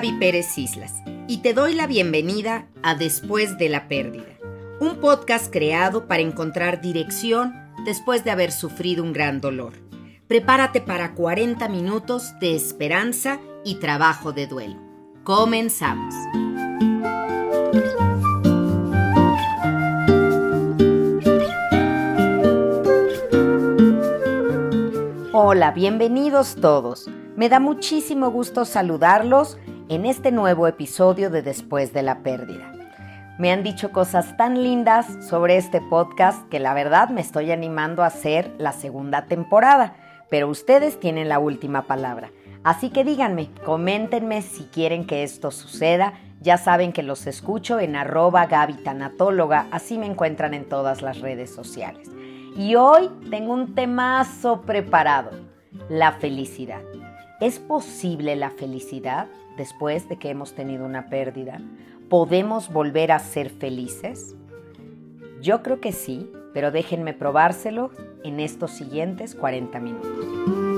[0.00, 4.38] Gaby Pérez Islas y te doy la bienvenida a Después de la Pérdida,
[4.80, 7.52] un podcast creado para encontrar dirección
[7.84, 9.74] después de haber sufrido un gran dolor.
[10.26, 14.80] Prepárate para 40 minutos de esperanza y trabajo de duelo.
[15.22, 16.14] Comenzamos.
[25.34, 27.06] Hola, bienvenidos todos.
[27.36, 29.58] Me da muchísimo gusto saludarlos
[29.90, 32.72] en este nuevo episodio de Después de la Pérdida.
[33.40, 38.04] Me han dicho cosas tan lindas sobre este podcast que la verdad me estoy animando
[38.04, 39.96] a hacer la segunda temporada,
[40.30, 42.30] pero ustedes tienen la última palabra.
[42.62, 46.12] Así que díganme, coméntenme si quieren que esto suceda.
[46.40, 48.48] Ya saben que los escucho en arroba
[49.72, 52.08] así me encuentran en todas las redes sociales.
[52.56, 55.32] Y hoy tengo un temazo preparado,
[55.88, 56.80] la felicidad.
[57.40, 59.28] ¿Es posible la felicidad?
[59.60, 61.60] después de que hemos tenido una pérdida?
[62.08, 64.34] ¿Podemos volver a ser felices?
[65.42, 67.90] Yo creo que sí, pero déjenme probárselo
[68.24, 70.69] en estos siguientes 40 minutos.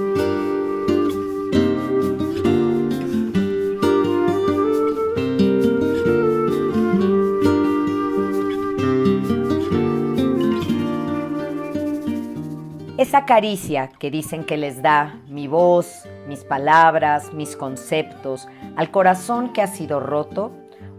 [13.12, 19.52] Esa caricia que dicen que les da mi voz, mis palabras, mis conceptos, al corazón
[19.52, 20.50] que ha sido roto,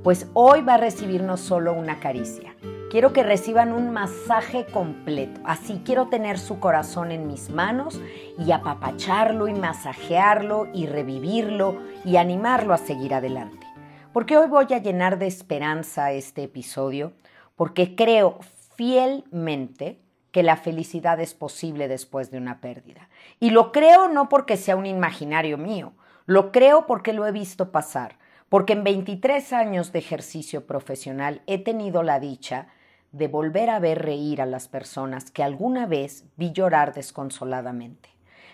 [0.03, 2.55] pues hoy va a recibir no solo una caricia.
[2.91, 5.41] Quiero que reciban un masaje completo.
[5.43, 7.99] Así quiero tener su corazón en mis manos
[8.37, 13.65] y apapacharlo y masajearlo y revivirlo y animarlo a seguir adelante.
[14.13, 17.13] Porque hoy voy a llenar de esperanza este episodio,
[17.55, 18.37] porque creo
[18.75, 20.02] fielmente
[20.33, 23.07] que la felicidad es posible después de una pérdida.
[23.39, 25.93] Y lo creo no porque sea un imaginario mío,
[26.25, 28.17] lo creo porque lo he visto pasar,
[28.49, 32.67] porque en 23 años de ejercicio profesional he tenido la dicha
[33.11, 38.09] de volver a ver reír a las personas que alguna vez vi llorar desconsoladamente.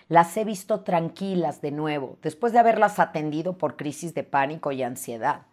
[0.06, 4.82] Las he visto tranquilas de nuevo, después de haberlas atendido por crisis de pánico y
[4.82, 5.46] ansiedad.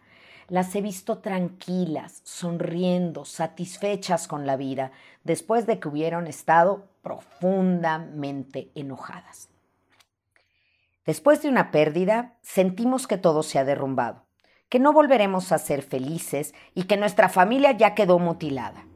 [0.48, 4.92] Las he visto tranquilas, sonriendo, satisfechas con la vida,
[5.22, 9.50] después de que hubieran estado profundamente enojadas.
[11.04, 14.24] Después de una pérdida, sentimos que todo se ha derrumbado,
[14.70, 18.86] que no volveremos a ser felices y que nuestra familia ya quedó mutilada.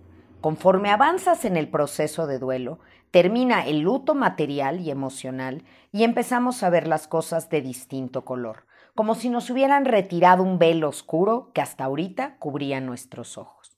[0.41, 2.81] Conforme avanzas en el proceso de duelo,
[3.11, 8.65] termina el luto material y emocional y empezamos a ver las cosas de distinto color,
[8.95, 13.77] como si nos hubieran retirado un velo oscuro que hasta ahorita cubría nuestros ojos.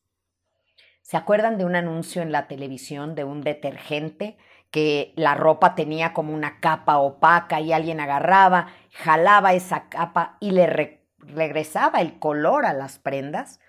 [1.03, 4.39] ¿Se acuerdan de un anuncio en la televisión de un detergente
[4.71, 10.51] que la ropa tenía como una capa opaca y alguien agarraba, jalaba esa capa y
[10.51, 13.61] le regresaba el color a las prendas?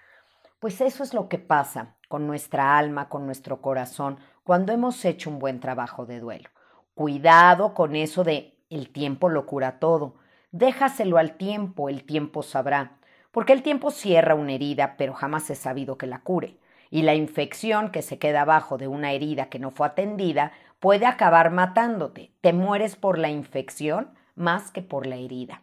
[0.60, 5.30] Pues eso es lo que pasa con nuestra alma, con nuestro corazón, cuando hemos hecho
[5.30, 6.50] un buen trabajo de duelo.
[6.94, 10.16] Cuidado con eso de el tiempo lo cura todo.
[10.58, 12.94] Déjaselo al tiempo, el tiempo sabrá,
[13.34, 16.56] porque el tiempo cierra una herida, pero jamás he sabido que la cure.
[16.90, 21.08] Y la infección que se queda abajo de una herida que no fue atendida puede
[21.08, 22.32] acabar matándote.
[22.40, 25.62] Te mueres por la infección más que por la herida.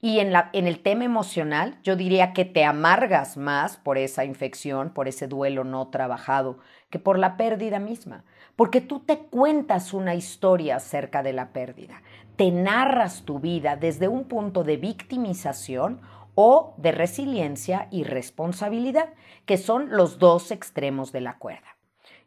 [0.00, 4.24] Y en, la, en, el tema emocional, yo diría que te amargas más por esa
[4.24, 6.58] infección, por ese duelo no trabajado,
[6.90, 8.24] que por la pérdida misma.
[8.56, 12.02] Porque tú te cuentas una historia acerca de la pérdida
[12.36, 16.00] te narras tu vida desde un punto de victimización
[16.34, 19.10] o de resiliencia y responsabilidad,
[19.46, 21.76] que son los dos extremos de la cuerda.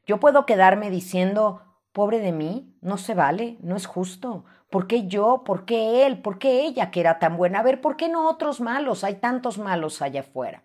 [0.05, 1.61] Yo puedo quedarme diciendo,
[1.91, 4.45] pobre de mí, no se vale, no es justo.
[4.69, 5.43] ¿Por qué yo?
[5.45, 6.21] ¿Por qué él?
[6.21, 7.59] ¿Por qué ella que era tan buena?
[7.59, 9.03] A ver, ¿por qué no otros malos?
[9.03, 10.63] Hay tantos malos allá afuera.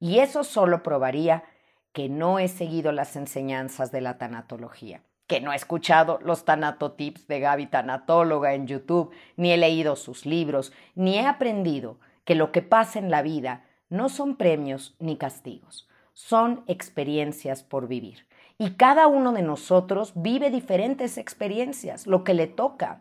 [0.00, 1.44] Y eso solo probaría
[1.92, 7.26] que no he seguido las enseñanzas de la tanatología que no he escuchado los tanatotips
[7.26, 12.52] de Gaby Tanatóloga en YouTube, ni he leído sus libros, ni he aprendido que lo
[12.52, 18.26] que pasa en la vida no son premios ni castigos, son experiencias por vivir.
[18.58, 23.00] Y cada uno de nosotros vive diferentes experiencias, lo que le toca.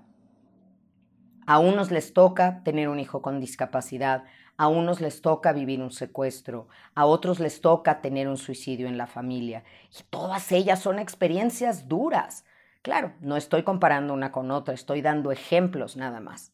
[1.46, 4.24] A unos les toca tener un hijo con discapacidad,
[4.58, 8.98] a unos les toca vivir un secuestro, a otros les toca tener un suicidio en
[8.98, 9.64] la familia.
[9.92, 12.46] Y todas ellas son experiencias duras.
[12.82, 16.54] Claro, no estoy comparando una con otra, estoy dando ejemplos nada más.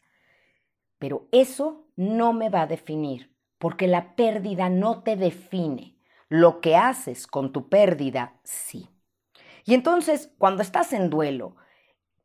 [0.97, 5.95] Pero eso no me va a definir, porque la pérdida no te define.
[6.27, 8.89] Lo que haces con tu pérdida, sí.
[9.65, 11.55] Y entonces, cuando estás en duelo,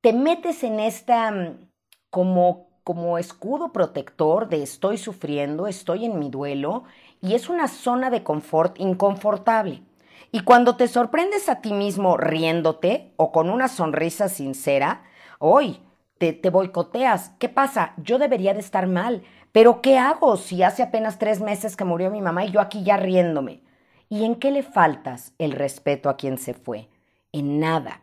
[0.01, 1.71] te metes en esta mm,
[2.11, 6.85] como como escudo protector de estoy sufriendo, estoy en mi duelo
[7.23, 9.83] y es una zona de confort inconfortable.
[10.31, 15.05] Y cuando te sorprendes a ti mismo riéndote o con una sonrisa sincera,
[15.39, 15.81] hoy
[16.19, 17.31] te, te boicoteas.
[17.39, 17.95] ¿Qué pasa?
[17.97, 19.23] Yo debería de estar mal,
[19.53, 22.83] pero ¿qué hago si hace apenas tres meses que murió mi mamá y yo aquí
[22.83, 23.63] ya riéndome?
[24.11, 26.91] ¿Y en qué le faltas el respeto a quien se fue?
[27.33, 28.03] En nada.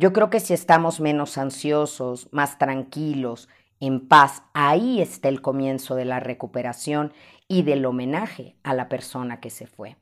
[0.00, 3.48] Yo creo que si estamos menos ansiosos, más tranquilos,
[3.80, 7.12] en paz, ahí está el comienzo de la recuperación
[7.46, 9.96] y del homenaje a la persona que se fue.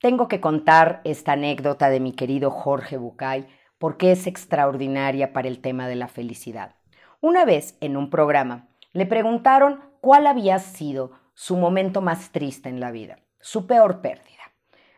[0.00, 3.46] Tengo que contar esta anécdota de mi querido Jorge Bucay
[3.78, 6.74] porque es extraordinaria para el tema de la felicidad.
[7.20, 12.80] Una vez en un programa le preguntaron cuál había sido su momento más triste en
[12.80, 14.32] la vida, su peor pérdida.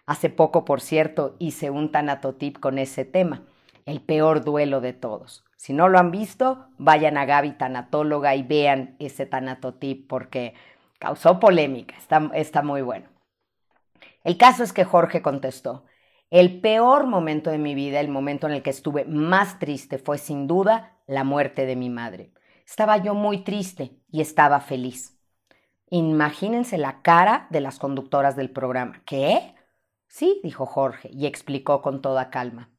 [0.07, 3.45] Hace poco, por cierto, hice un tanatotip con ese tema,
[3.89, 5.47] el peor duelo de todos.
[5.57, 10.53] Si no lo han visto, vayan a Gaby Tanatóloga y vean ese tanatotip porque
[10.99, 13.09] causó polémica, está, está muy bueno.
[14.25, 15.87] El caso es que Jorge contestó,
[16.29, 20.19] el peor momento de mi vida, el momento en el que estuve más triste fue
[20.19, 22.35] sin duda la muerte de mi madre.
[22.67, 25.19] Estaba yo muy triste y estaba feliz.
[25.89, 29.03] Imagínense la cara de las conductoras del programa.
[29.07, 29.55] ¿Qué?
[30.09, 32.71] Sí, dijo Jorge y explicó con toda calma.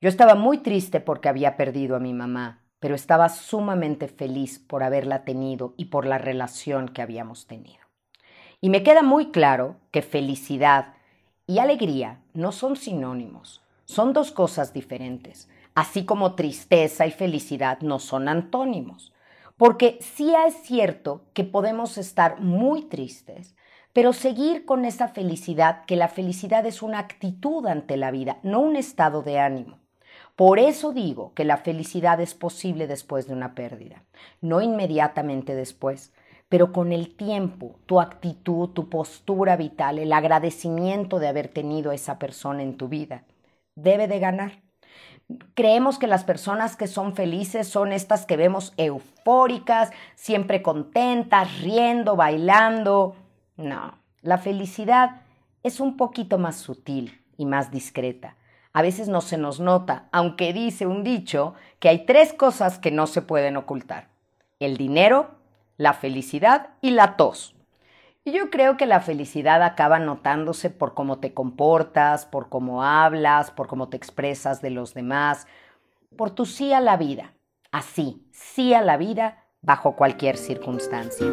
[0.00, 4.84] Yo estaba muy triste porque había perdido a mi mamá, pero estaba sumamente feliz por
[4.84, 7.80] haberla tenido y por la relación que habíamos tenido.
[8.60, 10.94] Y me queda muy claro que felicidad
[11.48, 17.98] y alegría no son sinónimos, son dos cosas diferentes, así como tristeza y felicidad no
[17.98, 19.12] son antónimos.
[19.56, 23.56] Porque sí es cierto que podemos estar muy tristes,
[23.92, 28.60] pero seguir con esa felicidad, que la felicidad es una actitud ante la vida, no
[28.60, 29.80] un estado de ánimo.
[30.38, 34.04] Por eso digo que la felicidad es posible después de una pérdida,
[34.40, 36.12] no inmediatamente después,
[36.48, 41.96] pero con el tiempo, tu actitud, tu postura vital, el agradecimiento de haber tenido a
[41.96, 43.24] esa persona en tu vida,
[43.74, 44.62] debe de ganar.
[45.54, 52.14] Creemos que las personas que son felices son estas que vemos eufóricas, siempre contentas, riendo,
[52.14, 53.16] bailando.
[53.56, 55.22] No, la felicidad
[55.64, 58.36] es un poquito más sutil y más discreta.
[58.78, 62.92] A veces no se nos nota, aunque dice un dicho que hay tres cosas que
[62.92, 64.06] no se pueden ocultar.
[64.60, 65.30] El dinero,
[65.78, 67.56] la felicidad y la tos.
[68.22, 73.50] Y yo creo que la felicidad acaba notándose por cómo te comportas, por cómo hablas,
[73.50, 75.48] por cómo te expresas de los demás,
[76.16, 77.32] por tu sí a la vida.
[77.72, 81.26] Así, sí a la vida bajo cualquier circunstancia.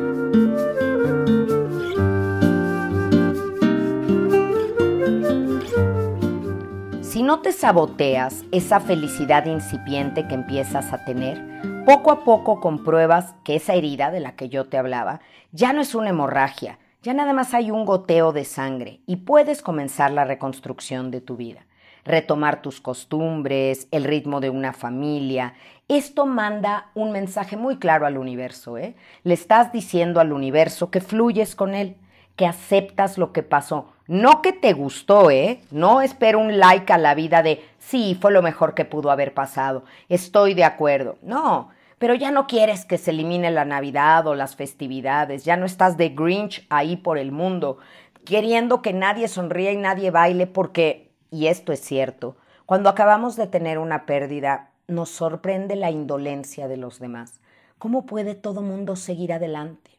[7.16, 11.42] Si no te saboteas esa felicidad incipiente que empiezas a tener,
[11.86, 15.22] poco a poco compruebas que esa herida de la que yo te hablaba
[15.54, 19.62] ya no es una hemorragia, ya nada más hay un goteo de sangre y puedes
[19.62, 21.68] comenzar la reconstrucción de tu vida,
[22.04, 25.54] retomar tus costumbres, el ritmo de una familia.
[25.88, 28.94] Esto manda un mensaje muy claro al universo, ¿eh?
[29.24, 31.96] Le estás diciendo al universo que fluyes con él,
[32.36, 33.90] que aceptas lo que pasó.
[34.08, 35.62] No que te gustó, ¿eh?
[35.72, 39.34] No espero un like a la vida de sí, fue lo mejor que pudo haber
[39.34, 39.84] pasado.
[40.10, 41.18] Estoy de acuerdo.
[41.22, 45.66] No, pero ya no quieres que se elimine la Navidad o las festividades, ya no
[45.66, 47.78] estás de Grinch ahí por el mundo,
[48.26, 53.48] queriendo que nadie sonría y nadie baile porque, y esto es cierto, cuando acabamos de
[53.48, 57.40] tener una pérdida, nos sorprende la indolencia de los demás.
[57.78, 59.92] ¿Cómo puede todo mundo seguir adelante?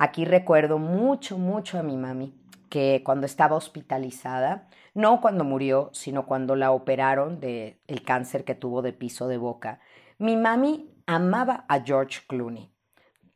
[0.00, 2.32] Aquí recuerdo mucho, mucho a mi mami,
[2.70, 8.54] que cuando estaba hospitalizada, no cuando murió, sino cuando la operaron del el cáncer que
[8.54, 9.80] tuvo de piso de boca,
[10.16, 12.70] mi mami amaba a George Clooney.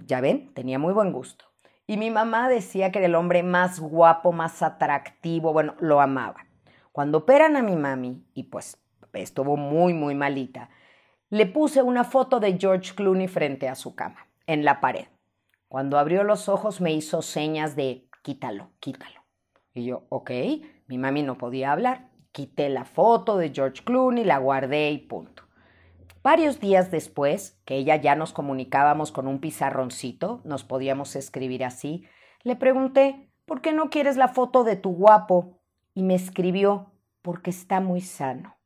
[0.06, 1.46] Ya ven, tenía muy buen gusto.
[1.88, 6.46] Y mi mamá decía que era el hombre más guapo, más atractivo, bueno, lo amaba.
[6.92, 8.78] Cuando operan a mi mami, y pues
[9.14, 10.70] estuvo muy, muy malita,
[11.28, 15.06] le puse una foto de George Clooney frente a su cama, en la pared.
[15.72, 19.24] Cuando abrió los ojos me hizo señas de quítalo, quítalo.
[19.72, 20.30] Y yo, ok,
[20.86, 22.10] mi mami no podía hablar.
[22.30, 25.44] Quité la foto de George Clooney, la guardé y punto.
[26.22, 32.04] Varios días después, que ella ya nos comunicábamos con un pizarroncito, nos podíamos escribir así,
[32.42, 35.62] le pregunté, ¿por qué no quieres la foto de tu guapo?
[35.94, 38.58] Y me escribió, porque está muy sano.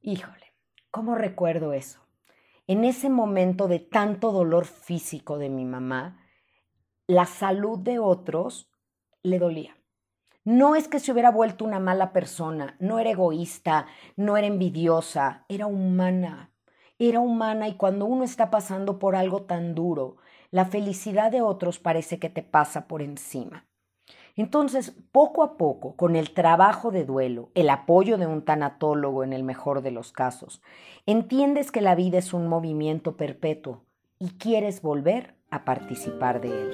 [0.00, 0.54] Híjole,
[0.90, 2.07] ¿cómo recuerdo eso?
[2.70, 6.20] En ese momento de tanto dolor físico de mi mamá,
[7.06, 8.70] la salud de otros
[9.22, 9.78] le dolía.
[10.44, 15.46] No es que se hubiera vuelto una mala persona, no era egoísta, no era envidiosa,
[15.48, 16.52] era humana.
[16.98, 20.18] era humana y cuando uno está pasando por algo tan duro,
[20.50, 23.67] la felicidad de otros parece que te pasa por encima.
[24.38, 29.32] Entonces, poco a poco, con el trabajo de duelo, el apoyo de un tanatólogo en
[29.32, 30.62] el mejor de los casos,
[31.06, 33.82] entiendes que la vida es un movimiento perpetuo
[34.20, 36.70] y quieres volver a participar de él.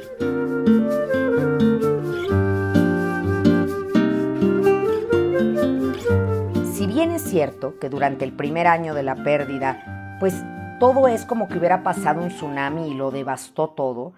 [6.74, 10.34] Si bien es cierto que durante el primer año de la pérdida, pues
[10.80, 14.12] todo es como que hubiera pasado un tsunami y lo devastó todo,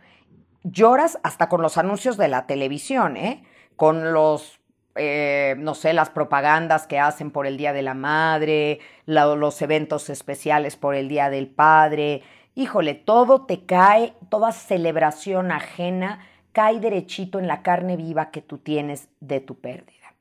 [0.71, 3.45] lloras hasta con los anuncios de la televisión, ¿eh?
[3.77, 4.61] Con los
[4.99, 10.09] eh, no sé, las propagandas que hacen por el Día de la Madre, los eventos
[10.09, 12.23] especiales por el Día del Padre,
[12.55, 16.21] híjole, todo te cae, toda celebración ajena
[16.53, 20.15] cae derechito en la carne viva que tú tienes de tu pérdida.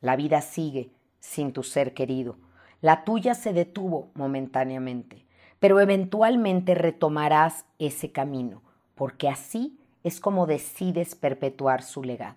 [0.00, 2.36] La vida sigue sin tu ser querido.
[2.80, 5.26] La tuya se detuvo momentáneamente,
[5.58, 8.62] pero eventualmente retomarás ese camino,
[8.94, 12.36] porque así es como decides perpetuar su legado.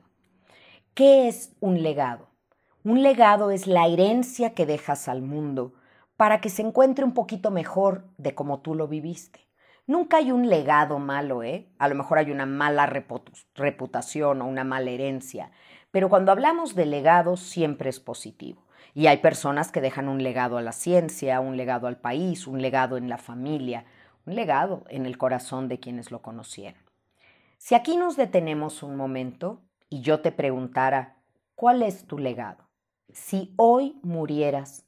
[0.94, 2.28] ¿Qué es un legado?
[2.84, 5.74] Un legado es la herencia que dejas al mundo,
[6.18, 9.42] para que se encuentre un poquito mejor de como tú lo viviste.
[9.88, 11.68] Nunca hay un legado malo, ¿eh?
[11.78, 12.86] A lo mejor hay una mala
[13.56, 15.52] reputación o una mala herencia,
[15.92, 18.64] pero cuando hablamos de legado siempre es positivo.
[18.94, 22.62] Y hay personas que dejan un legado a la ciencia, un legado al país, un
[22.62, 23.86] legado en la familia,
[24.26, 26.85] un legado en el corazón de quienes lo conocieron.
[27.66, 31.18] Si aquí nos detenemos un momento y yo te preguntara,
[31.56, 32.70] ¿cuál es tu legado?
[33.12, 34.86] Si hoy murieras,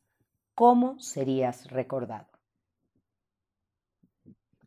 [0.53, 2.27] ¿cómo serías recordado?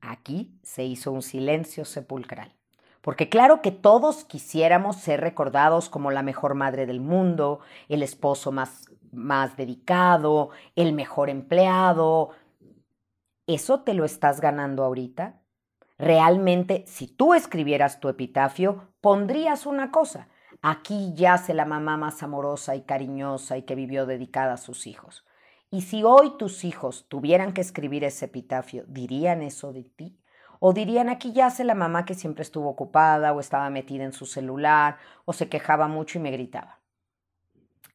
[0.00, 2.52] Aquí se hizo un silencio sepulcral.
[3.00, 8.50] Porque claro que todos quisiéramos ser recordados como la mejor madre del mundo, el esposo
[8.50, 12.30] más, más dedicado, el mejor empleado.
[13.46, 15.39] ¿Eso te lo estás ganando ahorita?
[16.00, 20.28] Realmente, si tú escribieras tu epitafio, pondrías una cosa.
[20.62, 25.26] Aquí yace la mamá más amorosa y cariñosa y que vivió dedicada a sus hijos.
[25.71, 30.19] Y si hoy tus hijos tuvieran que escribir ese epitafio, ¿dirían eso de ti?
[30.59, 34.25] ¿O dirían aquí yace la mamá que siempre estuvo ocupada o estaba metida en su
[34.25, 36.80] celular o se quejaba mucho y me gritaba?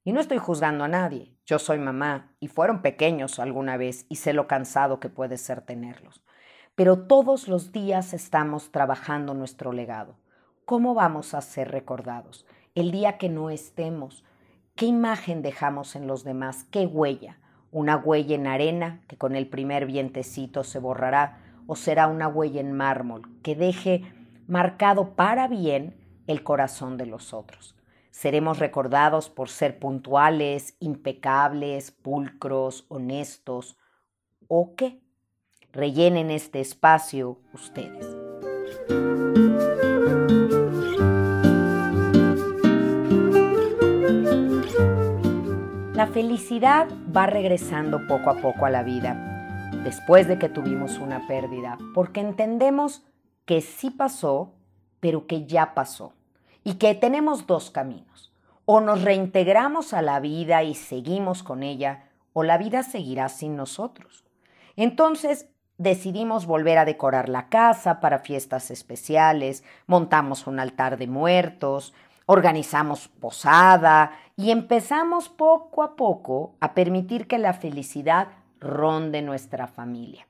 [0.03, 4.17] Y no estoy juzgando a nadie, yo soy mamá y fueron pequeños alguna vez y
[4.17, 6.24] sé lo cansado que puede ser tenerlos.
[6.75, 10.15] Pero todos los días estamos trabajando nuestro legado.
[10.65, 12.45] ¿Cómo vamos a ser recordados?
[12.75, 14.23] El día que no estemos,
[14.75, 16.65] ¿qué imagen dejamos en los demás?
[16.71, 17.39] ¿Qué huella?
[17.75, 22.61] una huella en arena que con el primer vientecito se borrará, o será una huella
[22.61, 24.13] en mármol que deje
[24.47, 25.93] marcado para bien
[26.25, 27.75] el corazón de los otros.
[28.11, 33.77] Seremos recordados por ser puntuales, impecables, pulcros, honestos,
[34.47, 35.01] o qué.
[35.75, 38.07] Rellenen este espacio ustedes.
[45.93, 51.27] La felicidad va regresando poco a poco a la vida después de que tuvimos una
[51.27, 53.03] pérdida, porque entendemos
[53.43, 54.53] que sí pasó,
[55.01, 56.13] pero que ya pasó,
[56.63, 58.31] y que tenemos dos caminos.
[58.63, 63.57] O nos reintegramos a la vida y seguimos con ella, o la vida seguirá sin
[63.57, 64.23] nosotros.
[64.77, 71.93] Entonces decidimos volver a decorar la casa para fiestas especiales, montamos un altar de muertos,
[72.25, 78.29] organizamos posada y empezamos poco a poco a permitir que la felicidad
[78.59, 80.27] ronde nuestra familia.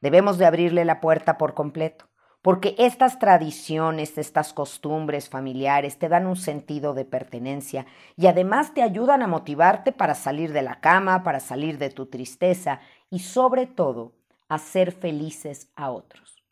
[0.00, 2.06] Debemos de abrirle la puerta por completo,
[2.42, 7.86] porque estas tradiciones, estas costumbres familiares te dan un sentido de pertenencia
[8.16, 12.06] y además te ayudan a motivarte para salir de la cama, para salir de tu
[12.06, 14.14] tristeza y sobre todo
[14.52, 16.44] a ser felices a otros.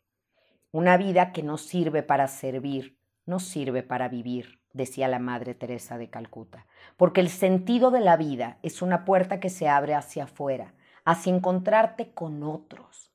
[0.71, 5.97] Una vida que no sirve para servir, no sirve para vivir decía la Madre Teresa
[5.97, 6.65] de Calcuta,
[6.97, 10.73] porque el sentido de la vida es una puerta que se abre hacia afuera,
[11.05, 13.11] hacia encontrarte con otros.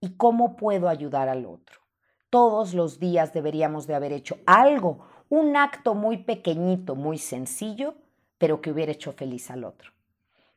[0.00, 1.80] ¿Y cómo puedo ayudar al otro?
[2.30, 7.94] Todos los días deberíamos de haber hecho algo, un acto muy pequeñito, muy sencillo,
[8.38, 9.92] pero que hubiera hecho feliz al otro.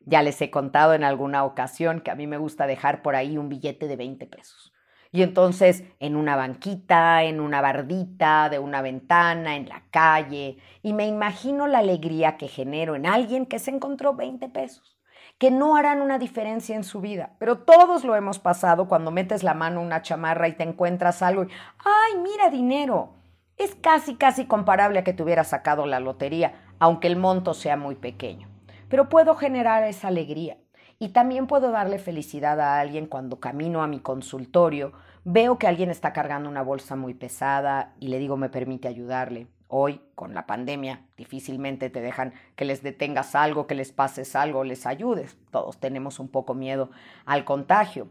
[0.05, 3.37] Ya les he contado en alguna ocasión que a mí me gusta dejar por ahí
[3.37, 4.71] un billete de 20 pesos.
[5.11, 10.93] Y entonces en una banquita, en una bardita, de una ventana, en la calle, y
[10.93, 14.99] me imagino la alegría que genero en alguien que se encontró 20 pesos,
[15.37, 19.41] que no harán una diferencia en su vida, pero todos lo hemos pasado cuando metes
[19.41, 23.13] la mano en una chamarra y te encuentras algo ay, mira dinero.
[23.57, 27.77] Es casi, casi comparable a que te hubiera sacado la lotería, aunque el monto sea
[27.77, 28.54] muy pequeño.
[28.89, 30.57] Pero puedo generar esa alegría.
[30.97, 34.93] Y también puedo darle felicidad a alguien cuando camino a mi consultorio,
[35.25, 39.47] veo que alguien está cargando una bolsa muy pesada y le digo, me permite ayudarle.
[39.67, 44.63] Hoy, con la pandemia, difícilmente te dejan que les detengas algo, que les pases algo,
[44.63, 45.37] les ayudes.
[45.51, 46.91] Todos tenemos un poco miedo
[47.25, 48.07] al contagio.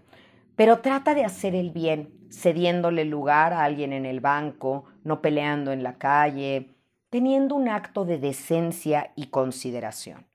[0.56, 5.72] Pero trata de hacer el bien, cediéndole lugar a alguien en el banco, no peleando
[5.72, 6.74] en la calle,
[7.08, 10.26] teniendo un acto de decencia y consideración.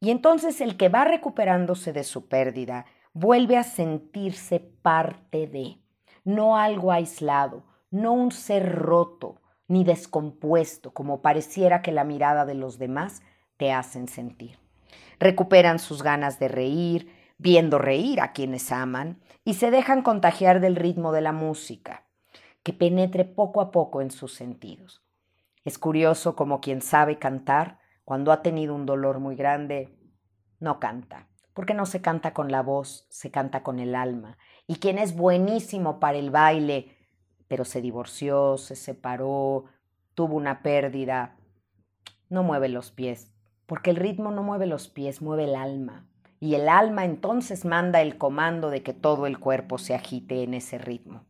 [0.00, 5.78] Y entonces el que va recuperándose de su pérdida vuelve a sentirse parte de,
[6.24, 12.54] no algo aislado, no un ser roto ni descompuesto como pareciera que la mirada de
[12.54, 13.22] los demás
[13.56, 14.58] te hacen sentir.
[15.18, 20.76] Recuperan sus ganas de reír, viendo reír a quienes aman, y se dejan contagiar del
[20.76, 22.04] ritmo de la música,
[22.62, 25.02] que penetre poco a poco en sus sentidos.
[25.64, 29.96] Es curioso como quien sabe cantar, cuando ha tenido un dolor muy grande,
[30.60, 34.38] no canta, porque no se canta con la voz, se canta con el alma.
[34.66, 36.96] Y quien es buenísimo para el baile,
[37.48, 39.66] pero se divorció, se separó,
[40.14, 41.36] tuvo una pérdida,
[42.28, 43.32] no mueve los pies,
[43.66, 46.06] porque el ritmo no mueve los pies, mueve el alma
[46.44, 50.52] y el alma entonces manda el comando de que todo el cuerpo se agite en
[50.52, 51.24] ese ritmo.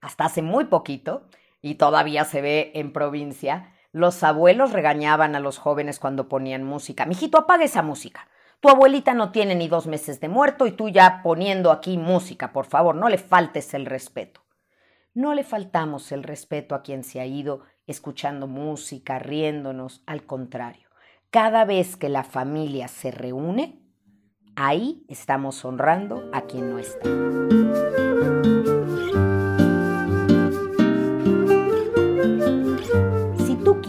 [0.00, 1.28] Hasta hace muy poquito,
[1.62, 7.06] y todavía se ve en provincia, los abuelos regañaban a los jóvenes cuando ponían música.
[7.06, 8.28] Mijito, apaga esa música.
[8.60, 12.52] Tu abuelita no tiene ni dos meses de muerto y tú ya poniendo aquí música,
[12.52, 14.42] por favor, no le faltes el respeto.
[15.14, 20.88] No le faltamos el respeto a quien se ha ido escuchando música, riéndonos, al contrario.
[21.30, 23.80] Cada vez que la familia se reúne,
[24.56, 27.99] ahí estamos honrando a quien no está.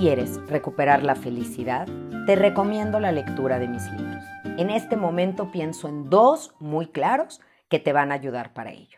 [0.02, 1.88] Quieres recuperar la felicidad,
[2.26, 4.24] te recomiendo la lectura de mis libros.
[4.58, 8.98] En este momento pienso en dos muy claros que te van a ayudar para ello.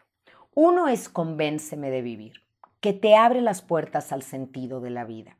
[0.56, 2.36] Uno es Convénceme de vivir,
[2.80, 5.36] que te abre las puertas al sentido de la vida.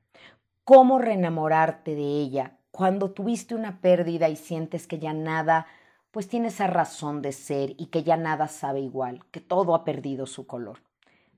[0.66, 5.66] Cómo reenamorarte de ella cuando tuviste una pérdida y sientes que ya nada,
[6.12, 9.86] pues tiene esa razón de ser y que ya nada sabe igual, que todo ha
[9.86, 10.80] perdido su color.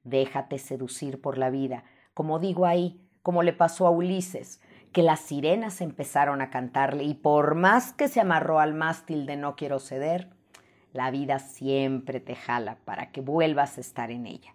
[0.04, 1.84] Déjate seducir por la vida,
[2.16, 4.62] como digo ahí, como le pasó a Ulises,
[4.92, 9.36] que las sirenas empezaron a cantarle y por más que se amarró al mástil de
[9.36, 10.30] no quiero ceder,
[10.94, 14.54] la vida siempre te jala para que vuelvas a estar en ella.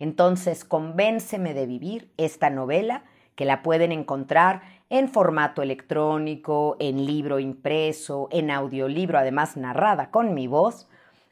[0.00, 3.04] Entonces, convénceme de vivir esta novela
[3.36, 10.34] que la pueden encontrar en formato electrónico, en libro impreso, en audiolibro, además narrada con
[10.34, 10.88] mi voz.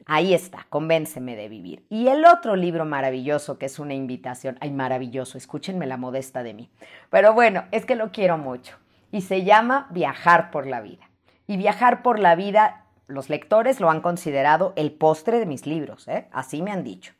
[0.09, 1.85] Ahí está, Convénceme de vivir.
[1.89, 6.53] Y el otro libro maravilloso que es una invitación, ay maravilloso, escúchenme la modesta de
[6.53, 6.71] mí.
[7.09, 8.77] Pero bueno, es que lo quiero mucho.
[9.11, 11.09] Y se llama Viajar por la vida.
[11.45, 16.07] Y viajar por la vida, los lectores lo han considerado el postre de mis libros,
[16.07, 16.29] ¿eh?
[16.31, 17.13] así me han dicho.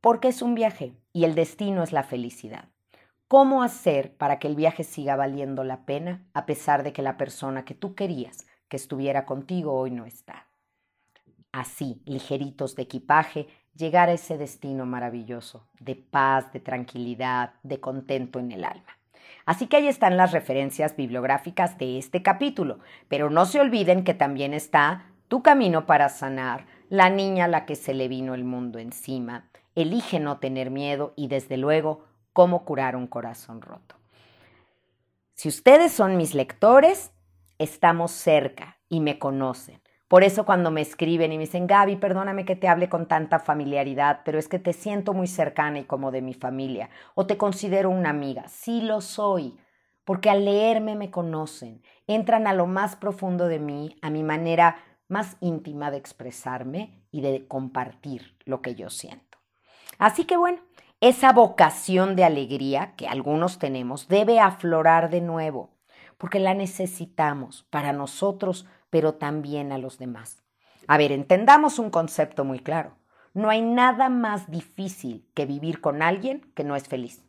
[0.00, 2.64] Porque es un viaje y el destino es la felicidad.
[3.28, 7.16] ¿Cómo hacer para que el viaje siga valiendo la pena a pesar de que la
[7.16, 10.48] persona que tú querías que estuviera contigo hoy no está?
[11.52, 18.38] Así, ligeritos de equipaje, llegar a ese destino maravilloso, de paz, de tranquilidad, de contento
[18.38, 18.98] en el alma.
[19.44, 24.14] Así que ahí están las referencias bibliográficas de este capítulo, pero no se olviden que
[24.14, 28.44] también está Tu camino para sanar, La niña a la que se le vino el
[28.44, 33.96] mundo encima, Elige no tener miedo y desde luego cómo curar un corazón roto.
[35.34, 37.12] Si ustedes son mis lectores,
[37.58, 39.81] estamos cerca y me conocen.
[40.12, 43.38] Por eso cuando me escriben y me dicen, Gaby, perdóname que te hable con tanta
[43.38, 47.38] familiaridad, pero es que te siento muy cercana y como de mi familia, o te
[47.38, 48.46] considero una amiga.
[48.46, 49.56] Sí lo soy,
[50.04, 54.76] porque al leerme me conocen, entran a lo más profundo de mí, a mi manera
[55.08, 59.38] más íntima de expresarme y de compartir lo que yo siento.
[59.98, 60.58] Así que bueno,
[61.00, 65.70] esa vocación de alegría que algunos tenemos debe aflorar de nuevo,
[66.18, 70.44] porque la necesitamos para nosotros, pero también a los demás.
[70.86, 72.98] A ver, entendamos un concepto muy claro.
[73.32, 77.24] No hay nada más difícil que vivir con alguien que no es feliz.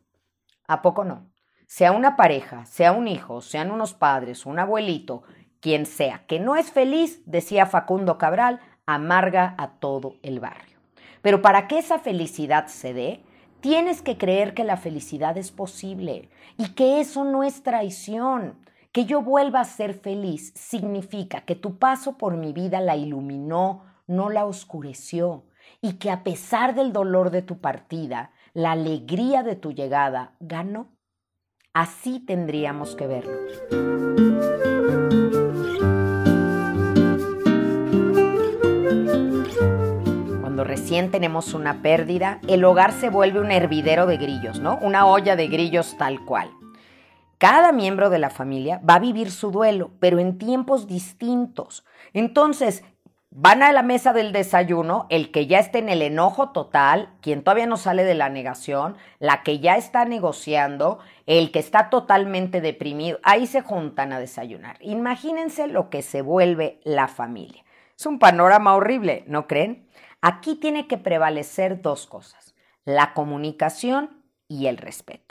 [0.67, 1.31] ¿A poco no?
[1.65, 5.23] Sea una pareja, sea un hijo, sean unos padres, un abuelito,
[5.61, 10.77] quien sea, que no es feliz, decía Facundo Cabral, amarga a todo el barrio.
[11.21, 13.23] Pero para que esa felicidad se dé,
[13.63, 18.59] Tienes que creer que la felicidad es posible y que eso no es traición.
[18.93, 23.85] Que yo vuelva a ser feliz significa que tu paso por mi vida la iluminó,
[24.05, 25.45] no la oscureció,
[25.81, 30.89] y que a pesar del dolor de tu partida, la alegría de tu llegada ganó.
[31.73, 33.33] Así tendríamos que verlo.
[40.39, 44.77] Cuando recién tenemos una pérdida, el hogar se vuelve un hervidero de grillos, ¿no?
[44.83, 46.51] Una olla de grillos tal cual.
[47.43, 51.83] Cada miembro de la familia va a vivir su duelo, pero en tiempos distintos.
[52.13, 52.85] Entonces,
[53.31, 57.43] van a la mesa del desayuno, el que ya está en el enojo total, quien
[57.43, 62.61] todavía no sale de la negación, la que ya está negociando, el que está totalmente
[62.61, 64.77] deprimido, ahí se juntan a desayunar.
[64.79, 67.65] Imagínense lo que se vuelve la familia.
[67.99, 69.89] Es un panorama horrible, ¿no creen?
[70.21, 75.22] Aquí tiene que prevalecer dos cosas, la comunicación y el respeto.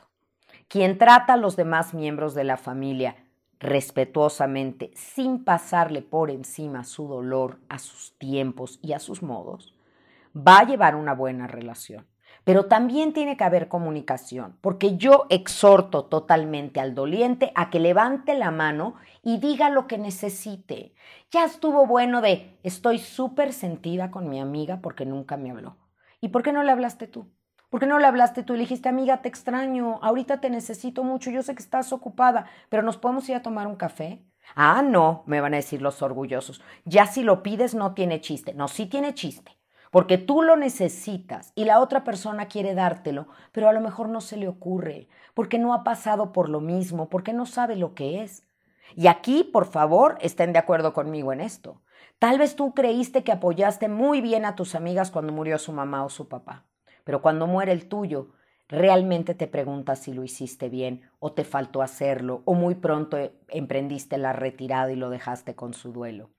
[0.73, 3.17] Quien trata a los demás miembros de la familia
[3.61, 9.75] respetuosamente, sin pasarle por encima su dolor, a sus tiempos y a sus modos,
[10.35, 12.07] va a llevar una buena relación.
[12.45, 18.33] Pero también tiene que haber comunicación, porque yo exhorto totalmente al doliente a que levante
[18.33, 20.95] la mano y diga lo que necesite.
[21.31, 25.77] Ya estuvo bueno de estoy súper sentida con mi amiga porque nunca me habló.
[26.23, 27.29] ¿Y por qué no le hablaste tú?
[27.73, 31.31] ¿Por qué no le hablaste tú le dijiste, amiga, te extraño, ahorita te necesito mucho,
[31.31, 34.23] yo sé que estás ocupada, pero nos podemos ir a tomar un café?
[34.55, 36.61] Ah, no, me van a decir los orgullosos.
[36.85, 38.53] Ya si lo pides no tiene chiste.
[38.53, 39.59] No, sí tiene chiste.
[39.91, 44.21] Porque tú lo necesitas y la otra persona quiere dártelo, pero a lo mejor no
[44.21, 48.23] se le ocurre, porque no ha pasado por lo mismo, porque no sabe lo que
[48.23, 48.47] es.
[48.97, 51.81] Y aquí, por favor, estén de acuerdo conmigo en esto.
[52.19, 56.05] Tal vez tú creíste que apoyaste muy bien a tus amigas cuando murió su mamá
[56.05, 56.67] o su papá.
[57.05, 58.31] Pero cuando muere el tuyo,
[58.69, 63.35] realmente te preguntas si lo hiciste bien o te faltó hacerlo o muy pronto e,
[63.49, 66.31] emprendiste la retirada y lo dejaste con su duelo.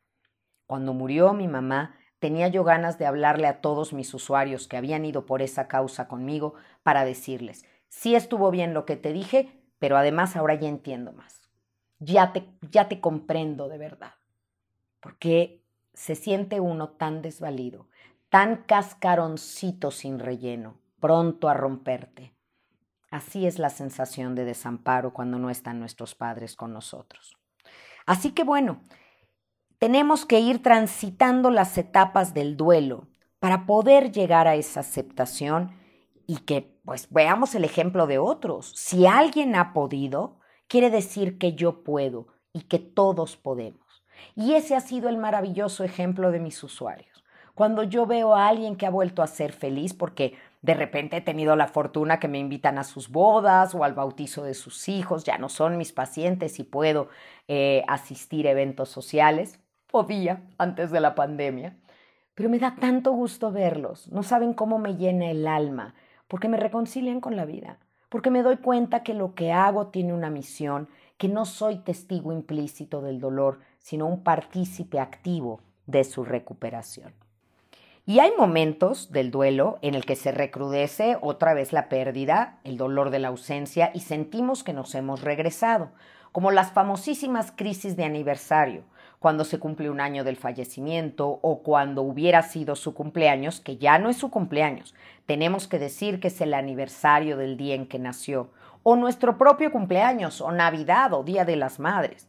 [0.66, 5.06] Cuando murió mi mamá, tenía yo ganas de hablarle a todos mis usuarios que habían
[5.06, 9.98] ido por esa causa conmigo para decirles, sí estuvo bien lo que te dije, pero
[9.98, 11.42] además ahora ya entiendo más.
[12.00, 14.14] Ya te, ya te comprendo de verdad.
[15.00, 15.62] Porque
[15.94, 17.88] se siente uno tan desvalido
[18.34, 22.34] tan cascaroncito sin relleno, pronto a romperte.
[23.12, 27.38] Así es la sensación de desamparo cuando no están nuestros padres con nosotros.
[28.08, 28.82] Así que bueno,
[29.78, 35.78] tenemos que ir transitando las etapas del duelo para poder llegar a esa aceptación
[36.26, 38.74] y que pues veamos el ejemplo de otros.
[38.76, 44.04] Si alguien ha podido, quiere decir que yo puedo y que todos podemos.
[44.34, 47.13] Y ese ha sido el maravilloso ejemplo de mis usuarios.
[47.56, 51.22] Cuando yo veo a alguien que ha vuelto a ser feliz porque de repente he
[51.22, 55.24] tenido la fortuna que me invitan a sus bodas o al bautizo de sus hijos,
[55.24, 57.10] ya no son mis pacientes y puedo
[57.48, 59.60] eh, asistir a eventos sociales.
[59.92, 61.78] Podía antes de la pandemia.
[62.34, 64.12] Pero me da tanto gusto verlos.
[64.12, 65.94] No saben cómo me llena el alma,
[66.28, 67.78] porque me reconcilian con la vida,
[68.10, 72.32] porque me doy cuenta que lo que hago tiene una misión, que no soy testigo
[72.32, 77.14] implícito del dolor, sino un partícipe activo de su recuperación.
[78.06, 82.76] Y hay momentos del duelo en el que se recrudece otra vez la pérdida, el
[82.76, 85.90] dolor de la ausencia y sentimos que nos hemos regresado,
[86.34, 88.84] como las famosísimas crisis de aniversario,
[89.20, 93.98] cuando se cumple un año del fallecimiento o cuando hubiera sido su cumpleaños, que ya
[94.00, 94.94] no es su cumpleaños,
[95.26, 98.50] tenemos que decir que es el aniversario del día en que nació,
[98.84, 102.28] o nuestro propio cumpleaños, o Navidad, o Día de las Madres.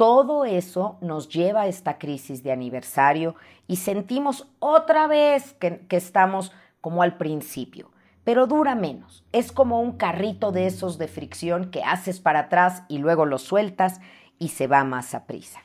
[0.00, 3.34] Todo eso nos lleva a esta crisis de aniversario
[3.66, 7.90] y sentimos otra vez que, estamos como al principio,
[8.24, 9.26] pero dura menos.
[9.32, 13.36] Es como un carrito de esos de fricción que haces para atrás y luego lo
[13.36, 14.00] sueltas
[14.38, 15.60] y se va más a prisa.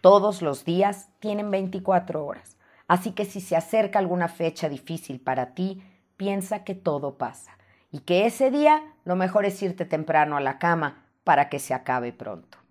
[0.00, 2.56] Todos los días tienen 24 horas,
[2.86, 5.82] así que si se acerca alguna fecha difícil para ti,
[6.16, 7.58] piensa que todo pasa
[7.90, 11.74] y que ese día lo mejor es irte temprano a la cama para que se
[11.74, 12.63] acabe pronto.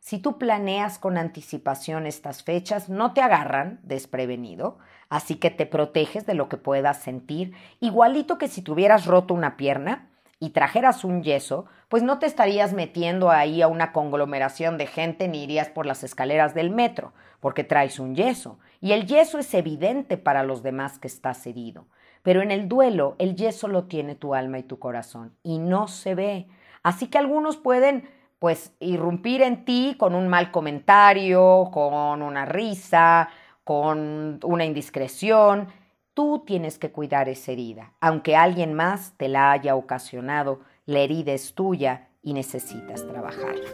[0.00, 4.78] Si tú planeas con anticipación estas fechas, no te agarran desprevenido,
[5.10, 9.58] así que te proteges de lo que puedas sentir, igualito que si tuvieras roto una
[9.58, 10.08] pierna
[10.38, 15.28] y trajeras un yeso, pues no te estarías metiendo ahí a una conglomeración de gente
[15.28, 19.52] ni irías por las escaleras del metro, porque traes un yeso, y el yeso es
[19.52, 21.86] evidente para los demás que estás herido.
[22.22, 25.88] Pero en el duelo, el yeso lo tiene tu alma y tu corazón, y no
[25.88, 26.48] se ve.
[26.82, 28.08] Así que algunos pueden
[28.40, 33.28] pues irrumpir en ti con un mal comentario, con una risa,
[33.64, 35.68] con una indiscreción.
[36.14, 37.92] Tú tienes que cuidar esa herida.
[38.00, 43.68] Aunque alguien más te la haya ocasionado, la herida es tuya y necesitas trabajarla.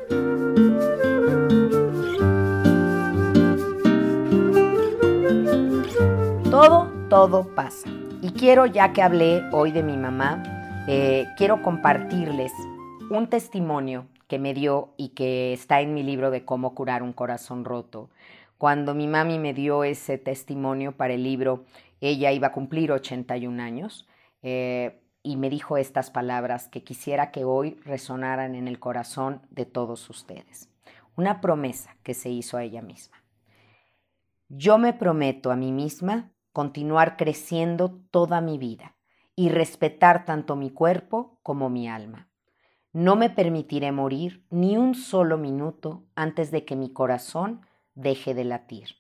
[6.51, 7.89] Todo, todo pasa.
[8.21, 10.43] Y quiero, ya que hablé hoy de mi mamá,
[10.89, 12.51] eh, quiero compartirles
[13.11, 17.13] un testimonio que me dio y que está en mi libro de cómo curar un
[17.13, 18.11] corazón roto.
[18.59, 21.65] Cuando mi mami me dio ese testimonio para el libro,
[22.01, 24.07] Ella iba a cumplir 81 años
[24.43, 29.65] eh, y me dijo estas palabras que quisiera que hoy resonaran en el corazón de
[29.65, 30.69] todos ustedes.
[31.17, 33.25] Una promesa que se hizo a ella misma.
[34.49, 38.97] Yo me prometo a mí misma continuar creciendo toda mi vida
[39.35, 42.29] y respetar tanto mi cuerpo como mi alma.
[42.97, 47.61] No me permitiré morir ni un solo minuto antes de que mi corazón
[47.95, 48.97] deje de latir.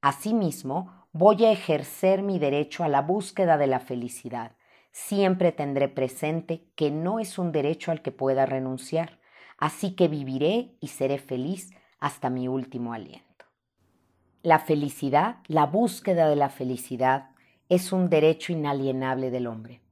[0.00, 4.52] Asimismo, voy a ejercer mi derecho a la búsqueda de la felicidad.
[4.92, 9.18] Siempre tendré presente que no es un derecho al que pueda renunciar,
[9.58, 13.44] así que viviré y seré feliz hasta mi último aliento.
[14.42, 17.28] La felicidad, la búsqueda de la felicidad,
[17.68, 19.82] es un derecho inalienable del hombre.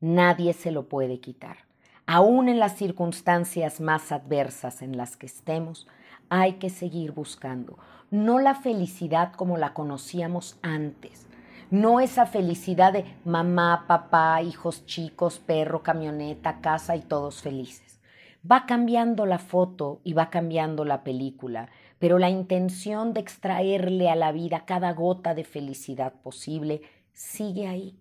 [0.00, 1.70] Nadie se lo puede quitar.
[2.06, 5.86] Aún en las circunstancias más adversas en las que estemos,
[6.28, 7.78] hay que seguir buscando.
[8.10, 11.26] No la felicidad como la conocíamos antes.
[11.70, 18.00] No esa felicidad de mamá, papá, hijos chicos, perro, camioneta, casa y todos felices.
[18.50, 21.68] Va cambiando la foto y va cambiando la película
[22.02, 27.96] pero la intención de extraerle a la vida cada gota de felicidad posible sigue ahí.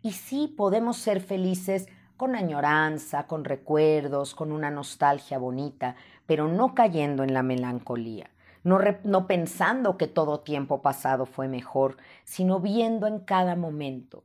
[0.00, 1.88] Y sí podemos ser felices
[2.22, 8.30] con añoranza, con recuerdos, con una nostalgia bonita, pero no cayendo en la melancolía,
[8.62, 14.22] no, pensando que todo tiempo pasado fue mejor, sino viendo en cada momento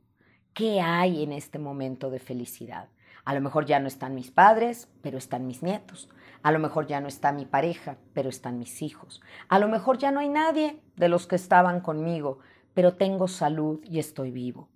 [0.54, 2.86] qué hay en este momento de felicidad.
[3.24, 6.08] A lo mejor ya no están mis padres, pero están mis nietos.
[6.44, 9.20] A lo mejor ya no está mi pareja, pero están mis hijos.
[9.48, 12.38] A lo mejor ya no hay nadie de los que estaban conmigo,
[12.74, 14.68] pero tengo salud y estoy vivo.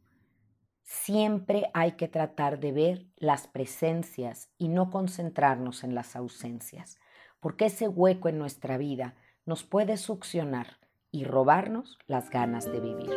[0.93, 6.99] Siempre hay que tratar de ver las presencias y no concentrarnos en las ausencias,
[7.41, 10.79] porque ese hueco en nuestra vida nos puede succionar
[11.11, 13.11] y robarnos las ganas de vivir.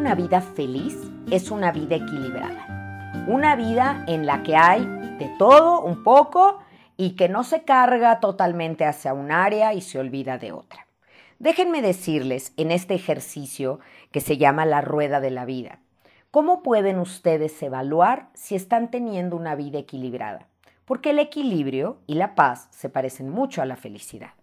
[0.00, 0.96] una vida feliz
[1.30, 3.24] es una vida equilibrada.
[3.28, 4.80] Una vida en la que hay
[5.18, 6.58] de todo un poco
[7.00, 10.86] y que no se carga totalmente hacia un área y se olvida de otra.
[11.38, 13.80] Déjenme decirles en este ejercicio
[14.12, 15.78] que se llama la rueda de la vida,
[16.30, 20.46] ¿cómo pueden ustedes evaluar si están teniendo una vida equilibrada?
[20.84, 24.34] Porque el equilibrio y la paz se parecen mucho a la felicidad.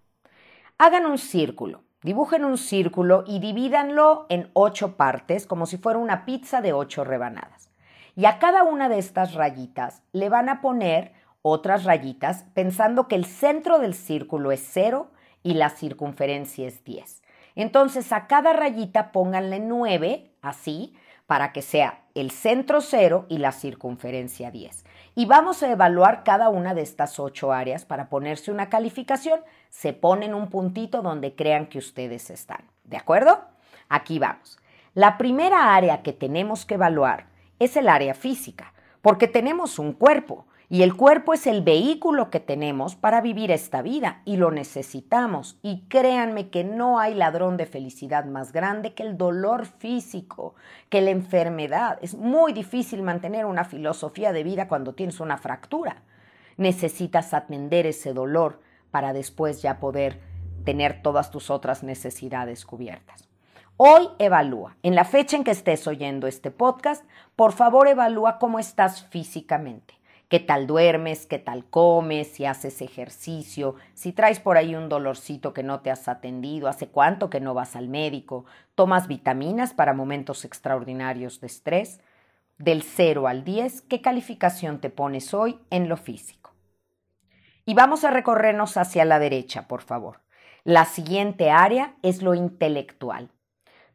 [0.79, 6.25] Hagan un círculo Dibujen un círculo y divídanlo en ocho partes, como si fuera una
[6.25, 7.69] pizza de ocho rebanadas.
[8.15, 11.13] Y a cada una de estas rayitas le van a poner
[11.47, 15.11] otras rayitas pensando que el centro del círculo es cero
[15.43, 17.23] y la circunferencia es 10.
[17.55, 23.51] Entonces a cada rayita pónganle 9, así, para que sea el centro cero y la
[23.51, 24.85] circunferencia 10.
[25.15, 29.41] Y vamos a evaluar cada una de estas ocho áreas para ponerse una calificación.
[29.69, 32.69] Se ponen un puntito donde crean que ustedes están.
[32.83, 33.43] ¿De acuerdo?
[33.89, 34.59] Aquí vamos.
[34.93, 37.27] La primera área que tenemos que evaluar
[37.59, 42.41] es el área física, porque tenemos un cuerpo y el cuerpo es el vehículo que
[42.41, 45.57] tenemos para vivir esta vida y lo necesitamos.
[45.61, 50.55] Y créanme que no hay ladrón de felicidad más grande que el dolor físico,
[50.89, 51.97] que la enfermedad.
[52.01, 56.01] Es muy difícil mantener una filosofía de vida cuando tienes una fractura.
[56.57, 58.59] Necesitas atender ese dolor
[58.91, 60.19] para después ya poder
[60.65, 63.29] tener todas tus otras necesidades cubiertas.
[63.77, 67.05] Hoy evalúa, en la fecha en que estés oyendo este podcast,
[67.37, 69.96] por favor evalúa cómo estás físicamente
[70.29, 75.53] qué tal duermes, qué tal comes, si haces ejercicio, si traes por ahí un dolorcito
[75.53, 79.93] que no te has atendido, hace cuánto que no vas al médico, tomas vitaminas para
[79.93, 81.99] momentos extraordinarios de estrés.
[82.57, 86.55] Del 0 al 10, ¿qué calificación te pones hoy en lo físico?
[87.65, 90.21] Y vamos a recorrernos hacia la derecha, por favor.
[90.63, 93.29] La siguiente área es lo intelectual.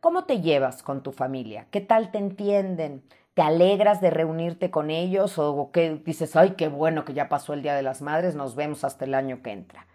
[0.00, 1.66] ¿Cómo te llevas con tu familia?
[1.70, 3.04] ¿Qué tal te entienden?
[3.34, 7.52] ¿Te alegras de reunirte con ellos o qué dices, ay, qué bueno que ya pasó
[7.52, 9.86] el Día de las Madres, nos vemos hasta el año que entra?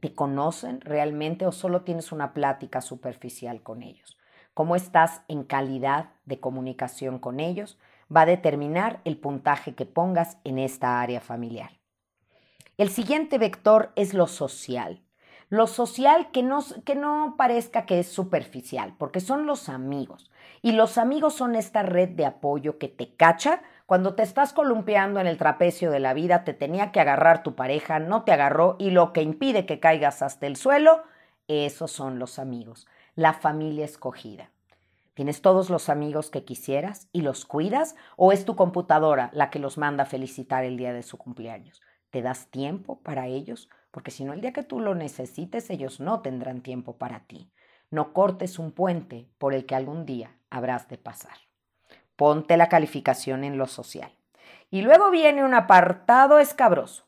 [0.00, 4.16] ¿Te conocen realmente o solo tienes una plática superficial con ellos?
[4.54, 7.78] ¿Cómo estás en calidad de comunicación con ellos?
[8.14, 11.78] Va a determinar el puntaje que pongas en esta área familiar.
[12.76, 15.02] El siguiente vector es lo social.
[15.48, 20.30] Lo social que no, que no parezca que es superficial, porque son los amigos.
[20.62, 25.18] Y los amigos son esta red de apoyo que te cacha cuando te estás columpiando
[25.18, 28.76] en el trapecio de la vida, te tenía que agarrar tu pareja, no te agarró
[28.78, 31.04] y lo que impide que caigas hasta el suelo,
[31.46, 34.50] esos son los amigos, la familia escogida.
[35.14, 39.58] ¿Tienes todos los amigos que quisieras y los cuidas o es tu computadora la que
[39.58, 41.80] los manda a felicitar el día de su cumpleaños?
[42.10, 43.70] ¿Te das tiempo para ellos?
[43.90, 47.50] Porque si no, el día que tú lo necesites, ellos no tendrán tiempo para ti.
[47.90, 51.47] No cortes un puente por el que algún día habrás de pasar.
[52.18, 54.10] Ponte la calificación en lo social.
[54.72, 57.04] Y luego viene un apartado escabroso,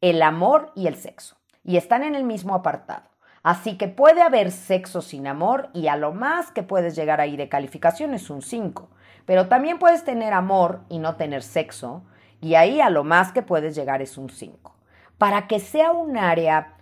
[0.00, 1.36] el amor y el sexo.
[1.64, 3.10] Y están en el mismo apartado.
[3.42, 7.36] Así que puede haber sexo sin amor y a lo más que puedes llegar ahí
[7.36, 8.88] de calificación es un 5.
[9.26, 12.04] Pero también puedes tener amor y no tener sexo
[12.40, 14.76] y ahí a lo más que puedes llegar es un 5.
[15.18, 16.74] Para que sea un área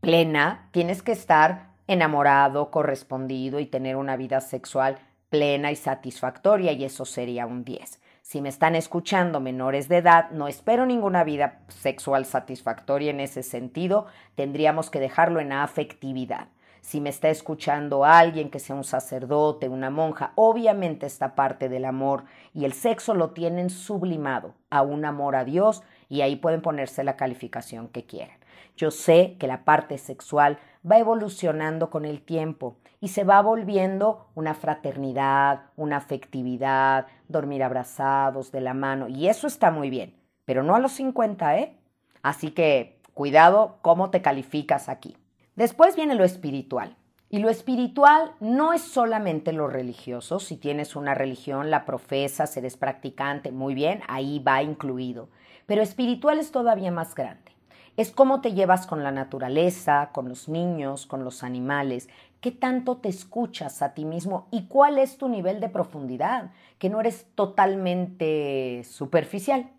[0.00, 4.98] plena, tienes que estar enamorado, correspondido y tener una vida sexual
[5.30, 8.00] plena y satisfactoria y eso sería un 10.
[8.22, 13.42] Si me están escuchando menores de edad, no espero ninguna vida sexual satisfactoria en ese
[13.42, 16.48] sentido, tendríamos que dejarlo en afectividad.
[16.80, 21.84] Si me está escuchando alguien que sea un sacerdote, una monja, obviamente esta parte del
[21.84, 26.62] amor y el sexo lo tienen sublimado a un amor a Dios y ahí pueden
[26.62, 28.37] ponerse la calificación que quieran.
[28.78, 34.28] Yo sé que la parte sexual va evolucionando con el tiempo y se va volviendo
[34.36, 40.14] una fraternidad, una afectividad, dormir abrazados de la mano y eso está muy bien,
[40.44, 41.76] pero no a los 50, ¿eh?
[42.22, 45.16] Así que cuidado cómo te calificas aquí.
[45.56, 46.96] Después viene lo espiritual.
[47.30, 50.38] Y lo espiritual no es solamente lo religioso.
[50.38, 55.28] Si tienes una religión, la profesas, eres practicante, muy bien, ahí va incluido.
[55.66, 57.57] Pero espiritual es todavía más grande.
[57.98, 62.08] Es cómo te llevas con la naturaleza, con los niños, con los animales,
[62.40, 66.90] qué tanto te escuchas a ti mismo y cuál es tu nivel de profundidad, que
[66.90, 69.72] no eres totalmente superficial.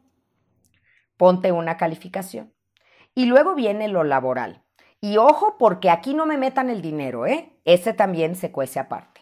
[1.15, 2.53] Ponte una calificación.
[3.15, 4.65] Y luego viene lo laboral.
[4.99, 7.57] Y ojo, porque aquí no me metan el dinero, ¿eh?
[7.63, 9.21] Ese también se cuece aparte.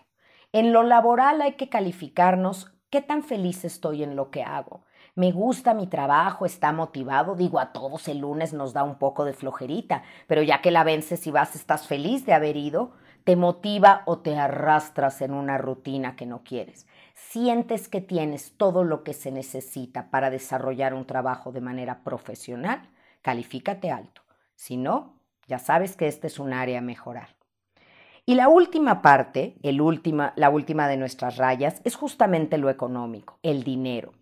[0.53, 4.85] En lo laboral hay que calificarnos qué tan feliz estoy en lo que hago,
[5.17, 9.25] me gusta mi trabajo, está motivado, digo a todos el lunes nos da un poco
[9.25, 12.91] de flojerita, pero ya que la vences y vas, estás feliz de haber ido,
[13.23, 16.85] te motiva o te arrastras en una rutina que no quieres.
[17.15, 22.87] Sientes que tienes todo lo que se necesita para desarrollar un trabajo de manera profesional,
[23.23, 24.21] califícate alto.
[24.53, 25.15] Si no,
[25.47, 27.29] ya sabes que este es un área a mejorar.
[28.27, 33.39] Y la última parte, el última, la última de nuestras rayas, es justamente lo económico,
[33.41, 34.13] el dinero.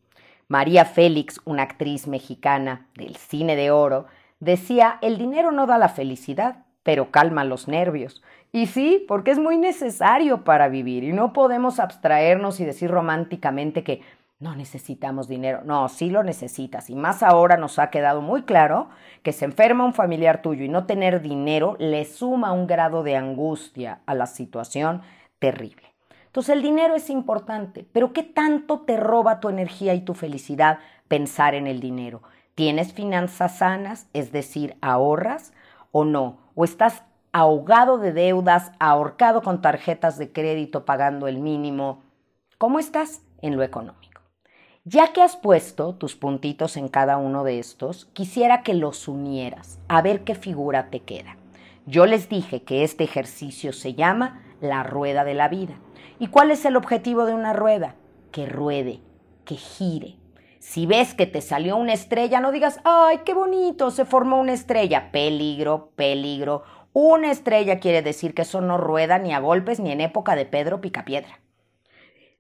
[0.48, 4.06] María Félix, una actriz mexicana del cine de oro,
[4.40, 8.22] decía, el dinero no da la felicidad, pero calma los nervios.
[8.52, 13.84] Y sí, porque es muy necesario para vivir y no podemos abstraernos y decir románticamente
[13.84, 14.02] que
[14.40, 15.62] no necesitamos dinero.
[15.66, 16.90] No, sí lo necesitas.
[16.90, 18.90] Y más ahora nos ha quedado muy claro
[19.24, 23.16] que se enferma un familiar tuyo y no tener dinero le suma un grado de
[23.16, 25.02] angustia a la situación
[25.40, 25.95] terrible.
[26.36, 30.80] Entonces el dinero es importante, pero ¿qué tanto te roba tu energía y tu felicidad
[31.08, 32.24] pensar en el dinero?
[32.56, 35.54] ¿Tienes finanzas sanas, es decir, ahorras
[35.94, 36.40] o no?
[36.54, 42.04] ¿O estás ahogado de deudas, ahorcado con tarjetas de crédito pagando el mínimo?
[42.58, 44.22] ¿Cómo estás en lo económico?
[44.84, 49.80] Ya que has puesto tus puntitos en cada uno de estos, quisiera que los unieras,
[49.88, 51.38] a ver qué figura te queda.
[51.86, 55.76] Yo les dije que este ejercicio se llama la rueda de la vida.
[56.20, 57.98] ¿Y cuál es el objetivo de una rueda?
[58.32, 59.04] Que ruede,
[59.46, 60.20] que gire.
[60.60, 64.54] Si ves que te salió una estrella, no digas, ay, qué bonito, se formó una
[64.54, 65.12] estrella.
[65.12, 66.64] Peligro, peligro.
[66.94, 70.46] Una estrella quiere decir que eso no rueda ni a golpes ni en época de
[70.46, 71.42] Pedro Picapiedra.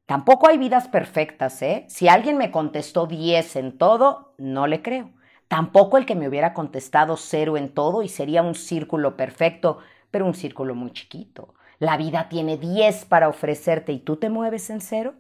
[0.05, 1.85] Tampoco hay vidas perfectas, ¿eh?
[1.89, 5.11] Si alguien me contestó 10 en todo, no le creo.
[5.47, 9.79] tampoco el que me hubiera contestado cero en todo y sería un círculo perfecto,
[10.11, 11.54] pero un círculo muy chiquito.
[11.79, 15.13] La vida tiene 10 para ofrecerte y tú te mueves en cero.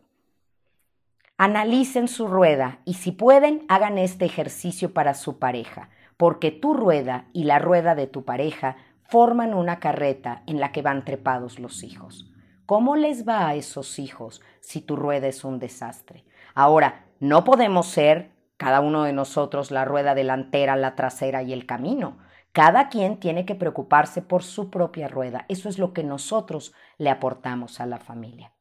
[1.37, 7.25] Analicen su rueda y si pueden, hagan este ejercicio para su pareja, porque tu rueda
[7.33, 11.83] y la rueda de tu pareja forman una carreta en la que van trepados los
[11.83, 12.31] hijos.
[12.65, 16.23] ¿Cómo les va a esos hijos si tu rueda es un desastre?
[16.55, 21.65] Ahora, no podemos ser cada uno de nosotros la rueda delantera, la trasera y el
[21.65, 22.17] camino.
[22.55, 25.43] Cada quien tiene que preocuparse por su propia rueda.
[25.49, 28.53] Eso es lo que nosotros le aportamos a la familia.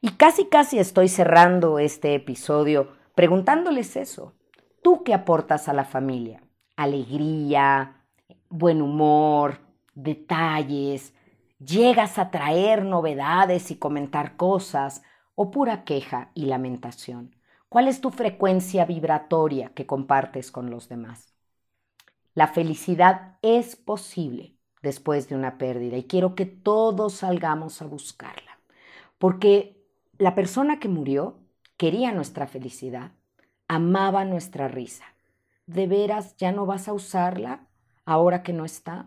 [0.00, 4.32] Y casi, casi estoy cerrando este episodio preguntándoles eso.
[4.82, 6.42] ¿Tú qué aportas a la familia?
[6.76, 8.06] Alegría,
[8.48, 9.58] buen humor,
[9.94, 11.12] detalles,
[11.58, 15.02] llegas a traer novedades y comentar cosas
[15.34, 17.36] o pura queja y lamentación.
[17.68, 21.34] ¿Cuál es tu frecuencia vibratoria que compartes con los demás?
[22.34, 28.60] La felicidad es posible después de una pérdida y quiero que todos salgamos a buscarla,
[29.18, 29.84] porque
[30.16, 31.38] la persona que murió
[31.76, 33.12] quería nuestra felicidad,
[33.66, 35.04] amaba nuestra risa.
[35.66, 37.66] ¿De veras ya no vas a usarla
[38.04, 39.06] ahora que no está?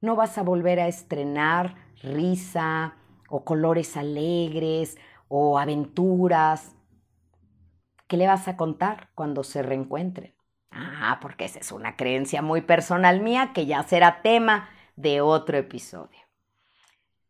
[0.00, 2.96] ¿No vas a volver a estrenar risa
[3.28, 4.96] o colores alegres
[5.28, 6.74] o aventuras?
[8.08, 10.33] ¿Qué le vas a contar cuando se reencuentren?
[10.76, 15.56] Ah, porque esa es una creencia muy personal mía que ya será tema de otro
[15.56, 16.18] episodio.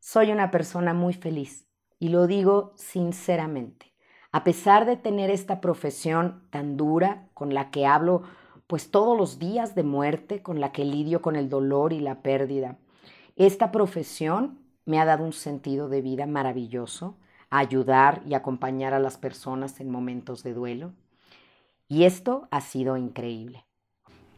[0.00, 1.66] Soy una persona muy feliz
[1.98, 3.92] y lo digo sinceramente.
[4.32, 8.22] A pesar de tener esta profesión tan dura con la que hablo
[8.66, 12.22] pues todos los días de muerte, con la que lidio con el dolor y la
[12.22, 12.78] pérdida,
[13.36, 17.18] esta profesión me ha dado un sentido de vida maravilloso,
[17.50, 20.94] ayudar y acompañar a las personas en momentos de duelo.
[21.94, 23.66] Y esto ha sido increíble.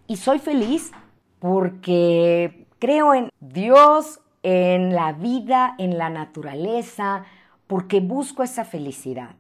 [0.07, 0.93] Y soy feliz
[1.39, 7.25] porque creo en Dios, en la vida, en la naturaleza,
[7.67, 9.37] porque busco esa felicidad.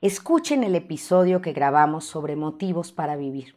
[0.00, 3.54] Escuchen el episodio que grabamos sobre motivos para vivir.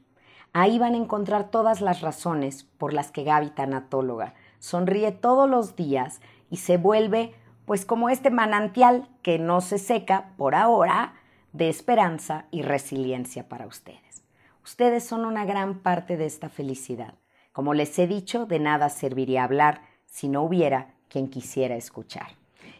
[0.53, 5.75] Ahí van a encontrar todas las razones por las que Gaby Tanatóloga sonríe todos los
[5.75, 7.33] días y se vuelve
[7.65, 11.15] pues como este manantial que no se seca por ahora
[11.53, 14.23] de esperanza y resiliencia para ustedes.
[14.63, 17.13] Ustedes son una gran parte de esta felicidad.
[17.51, 22.27] Como les he dicho, de nada serviría hablar si no hubiera quien quisiera escuchar.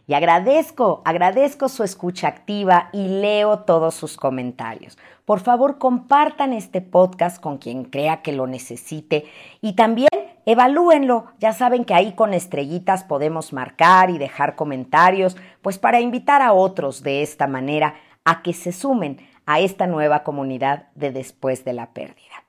[0.06, 4.98] Y agradezco, agradezco su escucha activa y leo todos sus comentarios.
[5.24, 9.26] Por favor, compartan este podcast con quien crea que lo necesite
[9.62, 10.10] y también
[10.46, 11.28] evalúenlo.
[11.40, 16.52] Ya saben que ahí con estrellitas podemos marcar y dejar comentarios, pues para invitar a
[16.52, 17.96] otros de esta manera
[18.26, 22.44] a que se sumen a esta nueva comunidad de después de la pérdida.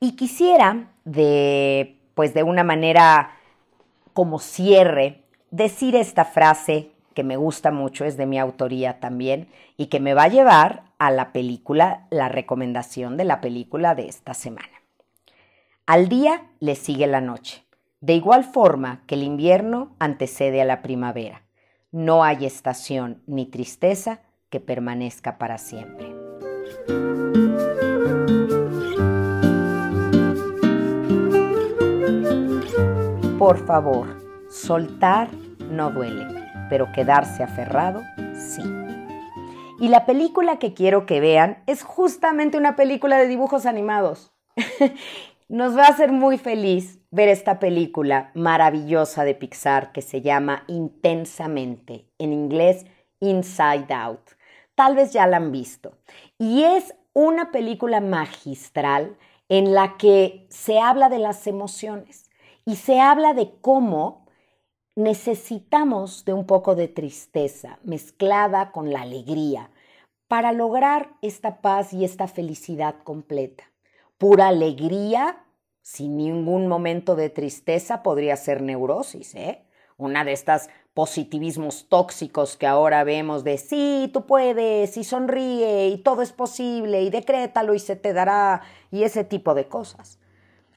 [0.00, 3.36] Y quisiera de pues de una manera
[4.12, 9.86] como cierre decir esta frase que me gusta mucho, es de mi autoría también, y
[9.86, 14.34] que me va a llevar a la película, la recomendación de la película de esta
[14.34, 14.82] semana.
[15.86, 17.64] Al día le sigue la noche,
[18.00, 21.42] de igual forma que el invierno antecede a la primavera.
[21.90, 24.20] No hay estación ni tristeza
[24.50, 26.14] que permanezca para siempre.
[33.38, 35.28] Por favor, Soltar
[35.70, 36.26] no duele,
[36.70, 38.02] pero quedarse aferrado
[38.34, 38.62] sí.
[39.80, 44.32] Y la película que quiero que vean es justamente una película de dibujos animados.
[45.48, 50.64] Nos va a hacer muy feliz ver esta película maravillosa de Pixar que se llama
[50.66, 52.86] Intensamente, en inglés
[53.20, 54.37] Inside Out.
[54.78, 55.98] Tal vez ya la han visto.
[56.38, 59.16] Y es una película magistral
[59.48, 62.30] en la que se habla de las emociones
[62.64, 64.24] y se habla de cómo
[64.94, 69.72] necesitamos de un poco de tristeza mezclada con la alegría
[70.28, 73.64] para lograr esta paz y esta felicidad completa.
[74.16, 75.44] Pura alegría,
[75.82, 79.64] sin ningún momento de tristeza, podría ser neurosis, ¿eh?
[79.96, 85.98] Una de estas positivismos tóxicos que ahora vemos de sí, tú puedes, y sonríe, y
[85.98, 90.18] todo es posible, y decrétalo y se te dará, y ese tipo de cosas.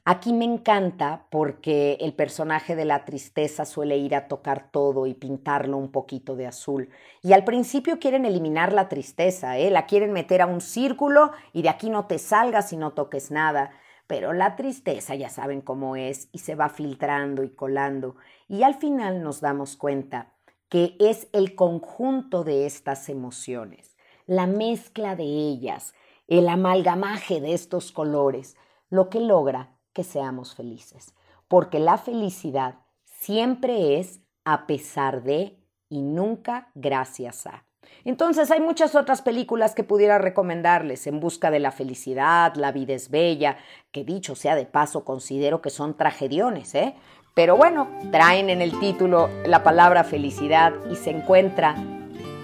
[0.04, 5.14] Aquí me encanta porque el personaje de la tristeza suele ir a tocar todo y
[5.14, 6.88] pintarlo un poquito de azul.
[7.24, 9.72] Y al principio quieren eliminar la tristeza, ¿eh?
[9.72, 13.32] la quieren meter a un círculo y de aquí no te salgas y no toques
[13.32, 13.72] nada.
[14.12, 18.16] Pero la tristeza ya saben cómo es y se va filtrando y colando.
[18.46, 20.34] Y al final nos damos cuenta
[20.68, 23.96] que es el conjunto de estas emociones,
[24.26, 25.94] la mezcla de ellas,
[26.28, 28.54] el amalgamaje de estos colores
[28.90, 31.14] lo que logra que seamos felices.
[31.48, 35.58] Porque la felicidad siempre es a pesar de
[35.88, 37.64] y nunca gracias a.
[38.04, 42.94] Entonces hay muchas otras películas que pudiera recomendarles, En Busca de la Felicidad, La vida
[42.94, 43.56] es bella,
[43.92, 46.94] que dicho sea de paso considero que son tragediones, ¿eh?
[47.34, 51.74] Pero bueno, traen en el título la palabra felicidad y se encuentra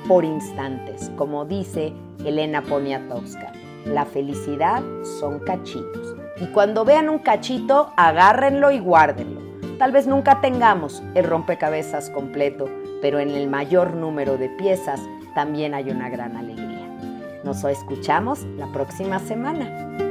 [0.07, 1.93] por instantes, como dice
[2.25, 3.53] Elena Poniatowska.
[3.85, 4.83] La felicidad
[5.21, 6.17] son cachitos.
[6.41, 9.43] Y cuando vean un cachito, agárrenlo y guárdenlo.
[9.79, 12.67] Tal vez nunca tengamos el rompecabezas completo,
[13.03, 15.01] pero en el mayor número de piezas
[15.39, 16.89] también hay una gran alegría.
[17.45, 20.08] Nos escuchamos la próxima semana.